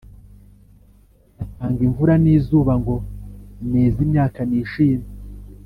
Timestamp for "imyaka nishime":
4.05-5.07